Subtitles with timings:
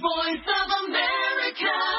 [0.00, 1.95] voice of America.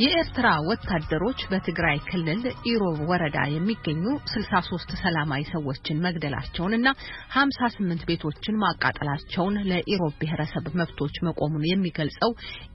[0.00, 2.38] የኤርትራ ወታደሮች በትግራይ ክልል
[2.70, 6.88] ኢሮብ ወረዳ የሚገኙ 63 ሰላማዊ ሰዎችን መግደላቸውንና
[7.34, 12.30] 58 ቤቶችን ማቃጠላቸውን ለኢሮብ ብሔረሰብ መብቶች መቆሙን የሚገልጸው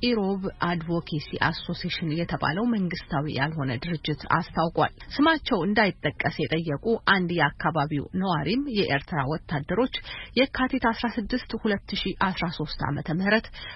[0.09, 6.85] ኢሮብ አድቮኬሲ አሶሲሽን የተባለው መንግስታዊ ያልሆነ ድርጅት አስታውቋል። ስማቸው እንዳይጠቀስ የጠየቁ
[7.15, 9.97] አንድ የአካባቢው ነዋሪም የኤርትራ ወታደሮች
[10.39, 13.19] የካቲት 16 2013 ዓ.ም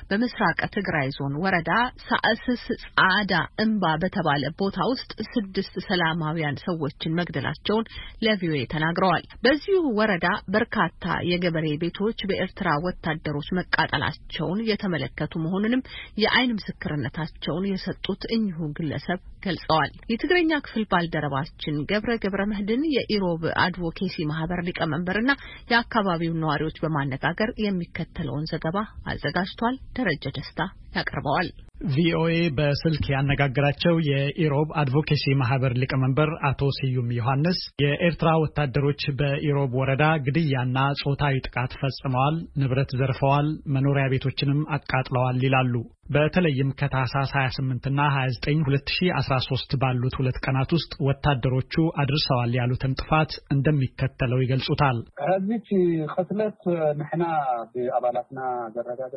[0.10, 1.74] በምስራቅ ትግራይ ዞን ወረዳ
[2.08, 7.90] ሳእስስ ጻዳ እምባ በተባለ ቦታ ውስጥ ስድስት ሰላማውያን ሰዎችን መግደላቸውን
[8.24, 10.88] ለቪኦኤ ተናግረዋል። በዚሁ ወረዳ በርካታ
[11.30, 15.86] የገበሬ ቤቶች በኤርትራ ወታደሮች መቃጠላቸውን የተመለከቱ መሆኑንም
[16.24, 24.62] የዓይን ምስክርነታቸውን የሰጡት እኚሁ ግለሰብ ገልጸዋል። የትግረኛ ክፍል ባልደረባችን ገብረ ገብረ መህድን የኢሮብ አድቮኬሲ ማህበር
[24.68, 25.32] ሊቀመንበርና
[25.72, 28.78] የአካባቢውን ነዋሪዎች በማነጋገር የሚከተለውን ዘገባ
[29.12, 30.62] አዘጋጅቷል። ደረጀ ደስታ
[30.94, 31.50] ያቀርበዋል።
[31.90, 40.78] ቪኦኤ በስልክ ያነጋገራቸው የኢሮብ አድቮኬሲ ማህበር ሊቀመንበር አቶ ስዩም ዮሐንስ የኤርትራ ወታደሮች በኢሮብ ወረዳ ግድያና
[41.02, 45.74] ጾታዊ ጥቃት ፈጽመዋል፣ ንብረት ዘርፈዋል፣ መኖሪያ ቤቶችንም አቃጥለዋል ይላሉ።
[46.10, 54.98] በተለይም ከታህሳስ 28ና 29 2013 ባሉት ሁለት ቀናት ውስጥ ወታደሮቹ አድርሰዋል ያሉትን ጥፋት እንደሚከተለው ይገልጹታል።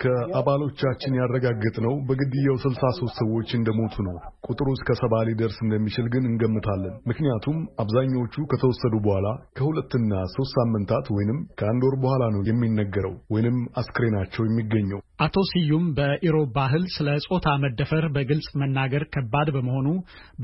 [0.05, 4.17] ከአባሎቻችን ያረጋገጥ ነው በግድያው 63 ሰዎች እንደሞቱ ነው።
[4.49, 9.27] ቁጥሩ እስከ ሰባ ሊደርስ እንደሚችል ግን እንገምታለን። ምክንያቱም አብዛኞቹ ከተወሰዱ በኋላ
[9.57, 16.49] ከሁለትና ሶስት ሳምንታት ወይንም ከአንድ ወር በኋላ ነው የሚነገረው ወይንም አስክሬናቸው የሚገኘው። አቶ ስዩም በኢሮብ
[16.55, 19.89] ባህል ስለ ጾታ መደፈር በግልጽ መናገር ከባድ በመሆኑ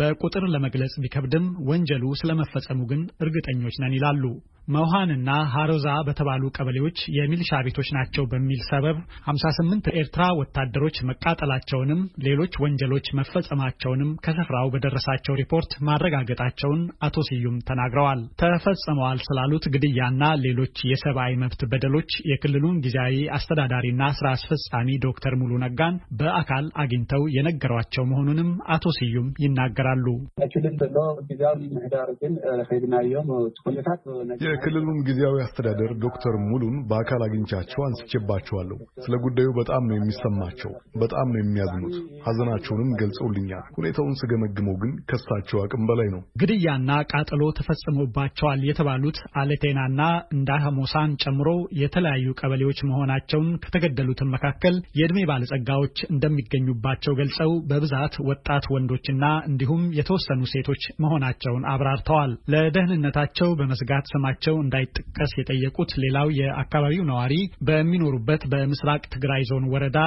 [0.01, 4.23] በቁጥር ለመግለጽ ቢከብድም ወንጀሉ ስለመፈጸሙ ግን እርግጠኞች ነን ይላሉ።
[4.69, 8.97] መውሃንና ሃሮዛ በተባሉ ቀበሌዎች የሚሊሻ ቤቶች ናቸው በሚል ሰበብ
[9.29, 19.21] 58 ኤርትራ ወታደሮች መቃጠላቸውንም ሌሎች ወንጀሎች መፈጸማቸውንም ከስፍራው በደረሳቸው ሪፖርት ማረጋገጣቸውን አቶ ስዩም ተናግረዋል። ተፈጽመዋል
[19.29, 24.29] ስላሉት ግድያና ሌሎች የሰብአዊ መብት በደሎች የክልሉን ጊዜያዊ አስተዳዳሪና ስራ
[24.71, 30.07] አስፈጻሚ ዶክተር ሙሉ ነጋን በአካል አግኝተው የነገሯቸው መሆኑንም አቶ ስዩም ይናገራሉ።
[34.45, 41.41] የክልሉን ጊዜያዊ አስተዳደር ዶክተር ሙሉን በአካል አግኝቻቸው አንስቼባቸዋለሁ። ስለ ጉዳዩ በጣም ነው የሚሰማቸው፣ በጣም ነው
[41.43, 41.97] የሚያዝኑት።
[42.27, 50.01] ሐዘናቸውንም ገልጸውልኛል። ሁኔታውን ስገመግመው ግን ከሳቸው አቅም በላይ ነው። ግድያና ቃጠሎ ተፈጽሞባቸዋል የተባሉት አሌቴናና
[50.37, 51.49] እንዳሃሞሳን ጨምሮ
[51.83, 54.48] የተለያዩ ቀበሌዎች መሆናቸውን ከተገደሉትም መካከል
[54.99, 64.57] የዕድሜ ባለጸጋዎች እንደሚገኙባቸው ገልጸው በብዛት ወጣት ወንዶችና እንዲሁም የተወሰኑ ሴቶች መሆናቸውን አብራርተዋል። ለደህንነታቸው በመስጋት ስማቸው
[64.65, 67.35] እንዳይጠቀስ የጠየቁት ሌላው የአካባቢው ነዋሪ
[67.69, 69.99] በሚኖሩበት በምስራቅ ትግራይ ዞን ወረዳ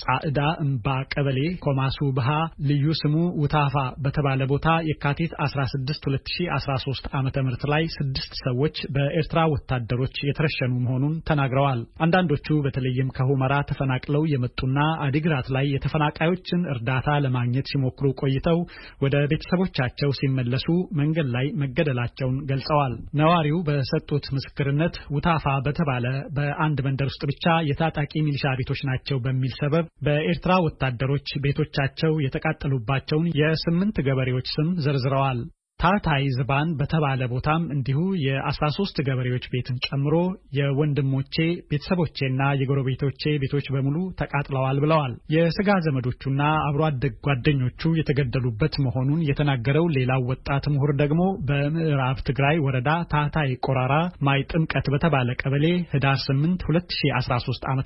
[0.00, 2.28] ጻዕዳ እምባ ቀበሌ ኮማሱ ብሃ
[2.70, 3.74] ልዩ ስሙ ውታፋ
[4.04, 11.80] በተባለ ቦታ የካቲት 16 2013 ዓ ም ላይ ስድስት ሰዎች በኤርትራ ወታደሮች የተረሸኑ መሆኑን ተናግረዋል።
[12.04, 18.58] አንዳንዶቹ በተለይም ከሁመራ ተፈናቅለው የመጡና አዲግራት ላይ የተፈናቃዮችን እርዳታ ለማግኘት ሲሞክሩ ቆይተው
[19.04, 20.66] ወደ ቤተሰቦቻቸው ሲመለሱ
[21.00, 28.44] መንገድ ላይ መገደላቸውን ገልጸዋል። ነዋሪው በሰጡት ምስክርነት ውታፋ በተባለ በአንድ መንደር ውስጥ ብቻ የታጣቂ ሚሊሻ
[28.60, 35.40] ቤቶች ናቸው በሚል ሰበብ በኤርትራ ወታደሮች ቤቶቻቸው የተቃጠሉባቸውን የስምንት ገበሬዎች ስም ዘርዝረዋል።
[35.80, 40.14] ታታይ ዝባን በተባለ ቦታም እንዲሁ የ13 ገበሬዎች ቤትን ጨምሮ
[40.58, 41.36] የወንድሞቼ
[41.70, 50.22] ቤተሰቦቼና የጎረቤቶቼ ቤቶች በሙሉ ተቃጥለዋል ብለዋል። የስጋ ዘመዶቹና አብሮ አደግ ጓደኞቹ የተገደሉበት መሆኑን የተናገረው ሌላው
[50.30, 53.94] ወጣት ምሁር ደግሞ በምዕራብ ትግራይ ወረዳ ታታይ ቆራራ
[54.26, 55.64] ማይ ጥምቀት በተባለ ቀበሌ
[55.94, 57.80] ህዳር 8 2013 ዓ ም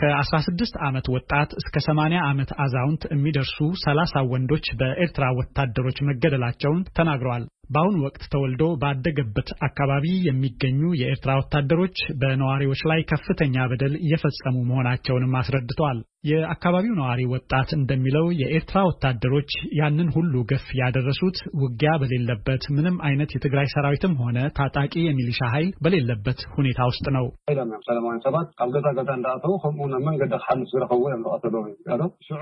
[0.00, 7.35] ከ16 ዓመት ወጣት እስከ 80 ዓመት አዛውንት የሚደርሱ 30 ወንዶች በኤርትራ ወታደሮች መገደላቸውን ተናግረዋል።
[7.70, 16.00] በአሁኑ ወቅት ተወልዶ ባደገበት አካባቢ የሚገኙ የኤርትራ ወታደሮች በነዋሪዎች ላይ ከፍተኛ በደል እየፈጸሙ መሆናቸውንም አስረድተዋል።
[16.26, 23.66] የአካባቢው ነዋሪ ወጣት እንደሚለው የኤርትራ ወታደሮች ያንን ሁሉ ግፍ ያደረሱት ውጊያ በሌለበት ምንም አይነት የትግራይ
[23.74, 27.26] ሰራዊትም ሆነ ታጣቂ የሚሊሻ ኃይል በሌለበት ሁኔታ ውስጥ ነው።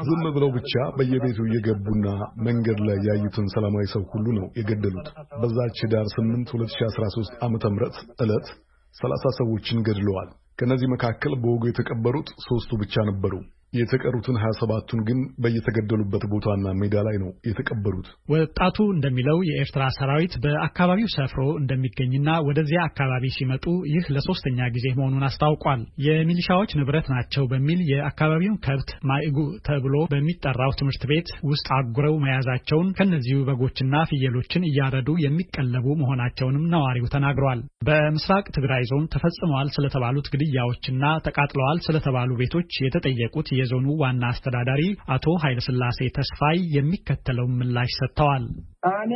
[0.07, 2.07] ዝም ብለው ብቻ በየቤቱ እየገቡና
[2.47, 5.09] መንገድ ላይ ያዩትን ሰላማዊ ሰው ሁሉ ነው የገደሉት።
[5.43, 8.49] በዛች ህዳር 8 2013 ዓመተ ምህረት ዕለት
[8.95, 13.35] 30 ሰዎችን ገድለዋል። ከነዚህ መካከል በወጉ የተቀበሩት ሶስቱ ብቻ ነበሩ።
[13.75, 21.09] የተቀሩትን ሀያ ሰባቱን ግን በየተገደሉበት ቦታና ሜዳ ላይ ነው የተቀበሩት። ወጣቱ እንደሚለው የኤርትራ ሰራዊት በአካባቢው
[21.17, 28.61] ሰፍሮ እንደሚገኝና ወደዚያ አካባቢ ሲመጡ ይህ ለሶስተኛ ጊዜ መሆኑን አስታውቋል። የሚሊሻዎች ንብረት ናቸው በሚል የአካባቢውን
[28.67, 29.37] ከብት ማይጉ
[29.69, 37.61] ተብሎ በሚጠራው ትምህርት ቤት ውስጥ አጉረው መያዛቸውን ከነዚሁ በጎችና ፍየሎችን እያረዱ የሚቀለቡ መሆናቸውንም ነዋሪው ተናግረዋል።
[37.87, 44.83] በምስራቅ ትግራይ ዞን ተፈጽመዋል ስለተባሉት ግድያዎችና ተቃጥለዋል ስለተባሉ ቤቶች የተጠየቁት የዞኑ ዋና አስተዳዳሪ
[45.15, 48.47] አቶ ኃይለስላሴ ተስፋይ የሚከተለውን ምላሽ ሰጥተዋል።
[48.91, 49.13] አነ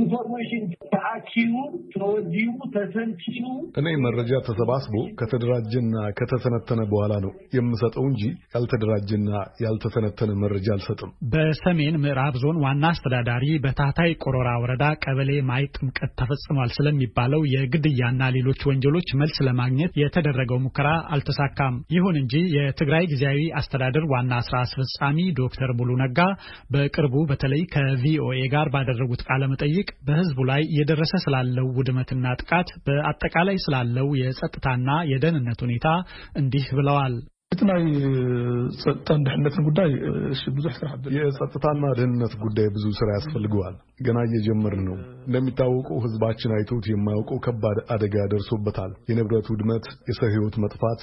[0.00, 0.62] information
[0.92, 1.54] ተአኪቡ
[1.94, 3.46] ተወዲቡ ተሰኒዱ
[3.80, 8.22] እኔ መረጃ ተሰባስቦ ከተደራጀና ከተተነተነ በኋላ ነው የምሰጠው እንጂ
[8.54, 9.30] ያልተደራጀና
[9.64, 16.72] ያልተተነተነ መረጃ አልሰጥም። በሰሜን ምዕራብ ዞን ዋና አስተዳዳሪ በታህታይ ቆሮራ ወረዳ ቀበሌ ማይ ጥምቀት ተፈጽሟል
[16.76, 24.32] ስለሚባለው የግድያና ሌሎች ወንጀሎች መልስ ለማግኘት የተደረገው ሙከራ አልተሳካም። ይሁን እንጂ የትግራይ ጊዜያዊ አስተዳደር ዋና
[24.48, 26.18] ስራ አስፈጻሚ ዶክተር ሙሉ ነጋ
[26.74, 28.66] በቅርቡ በተለይ ከቪኦኤ ጋር
[29.10, 35.86] ባደረጉት ቃለ መጠይቅ በህዝቡ ላይ እየደረሰ ስላለው ውድመትና ጥቃት በአጠቃላይ ስላለው የጸጥታና የደህንነት ሁኔታ
[36.40, 37.14] እንዲህ ብለዋል።
[37.52, 37.84] እቲ ናይ
[38.82, 39.88] ፀጥታን ድሕነትን ጉዳይ
[40.56, 43.74] ብዙሕ ስራሕ የጸጥታና ደህንነት ጉዳይ ብዙ ስራ ያስፈልገዋል።
[44.06, 44.96] ገና እየጀመርን ነው።
[45.26, 51.02] እንደሚታወቀው ህዝባችን አይቶት የማያውቀው ከባድ አደጋ ደርሶበታል። የንብረት ውድመት፣ የሰው ህይወት መጥፋት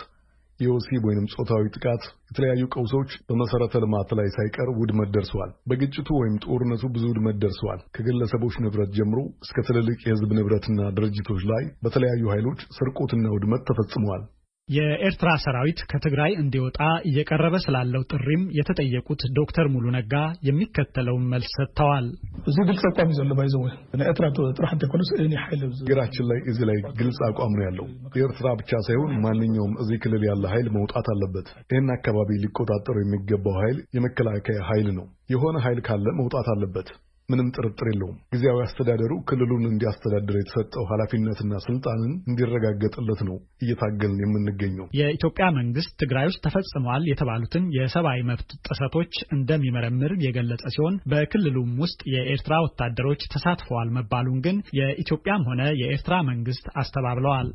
[0.60, 6.84] የወሲብ ወይንም ጾታዊ ጥቃት፣ የተለያዩ ቀውሶች በመሰረተ ልማት ላይ ሳይቀር ውድመት ደርሰዋል። በግጭቱ ወይም ጦርነቱ
[6.96, 13.26] ብዙ ውድመት ደርሰዋል። ከግለሰቦች ንብረት ጀምሮ እስከ ትልልቅ የህዝብ ንብረትና ድርጅቶች ላይ በተለያዩ ኃይሎች ስርቆትና
[13.36, 14.24] ውድመት ተፈጽመዋል።
[14.70, 16.80] የኤርትራ ሰራዊት ከትግራይ እንዲወጣ
[17.10, 20.14] እየቀረበ ስላለው ጥሪም የተጠየቁት ዶክተር ሙሉ ነጋ
[20.48, 22.08] የሚከተለውን መልስ ሰጥተዋል።
[22.50, 24.28] እዚ ግልፂ ኣቋም እዩ ዘሎ ባይዘወ ናይ ኤርትራ
[24.58, 27.88] ጥራሕ እንተይኮነስ እኒ ሓይል ሀገራችን ላይ እዚህ ላይ ግልጽ አቋም ነው ያለው።
[28.18, 33.80] የኤርትራ ብቻ ሳይሆን ማንኛውም እዚህ ክልል ያለ ኃይል መውጣት አለበት። ይህን አካባቢ ሊቆጣጠሩ የሚገባው ኃይል
[33.98, 36.90] የመከላከያ ኃይል ነው። የሆነ ኃይል ካለ መውጣት አለበት።
[37.30, 45.48] ምንም ጥርጥር የለውም። ጊዜያዊ አስተዳደሩ ክልሉን እንዲያስተዳድር የተሰጠው ኃላፊነትና ስልጣንን እንዲረጋገጥለት ነው እየታገልን የምንገኘው። የኢትዮጵያ
[45.58, 53.24] መንግስት ትግራይ ውስጥ ተፈጽመዋል የተባሉትን የሰብአዊ መብት ጥሰቶች እንደሚመረምር የገለጸ ሲሆን በክልሉም ውስጥ የኤርትራ ወታደሮች
[53.34, 57.50] ተሳትፈዋል መባሉን ግን የኢትዮጵያም ሆነ የኤርትራ መንግስት አስተባብለዋል።